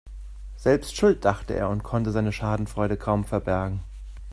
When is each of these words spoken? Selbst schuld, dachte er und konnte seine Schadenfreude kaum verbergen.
Selbst 0.57 0.95
schuld, 0.97 1.23
dachte 1.25 1.53
er 1.53 1.69
und 1.69 1.83
konnte 1.83 2.09
seine 2.11 2.31
Schadenfreude 2.31 2.97
kaum 2.97 3.23
verbergen. 3.23 3.81